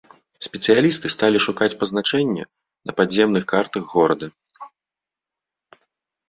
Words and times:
Спецыялісты 0.45 1.11
сталі 1.15 1.41
шукаць 1.47 1.67
пазначэнне 1.83 2.43
на 2.85 2.91
падземных 3.01 3.43
картах 3.53 3.93
горада. 3.93 4.31